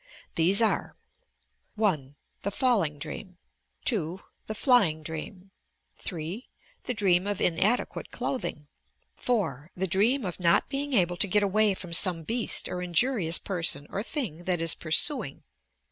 These 0.33 0.63
are: 0.63 0.95
1. 1.75 2.15
The 2.41 2.49
falling 2.49 2.97
dream, 2.97 3.37
2. 3.85 4.19
The 4.47 4.55
flying 4.55 5.03
dream, 5.03 5.51
3. 5.99 6.49
The 6.85 6.93
dream 6.95 7.27
of 7.27 7.39
inadequate 7.39 8.09
clothing, 8.09 8.67
4. 9.15 9.69
The 9.75 9.85
dream 9.85 10.25
of 10.25 10.39
not 10.39 10.69
being 10.69 10.93
able 10.93 11.17
to 11.17 11.27
get 11.27 11.43
away 11.43 11.75
from 11.75 11.93
some 11.93 12.23
beast 12.23 12.67
or 12.67 12.81
injurious 12.81 13.37
person 13.37 13.85
or 13.91 14.01
thing 14.01 14.45
that 14.45 14.59
is 14.59 14.73
pursuing, 14.73 15.41
5. 15.41 15.43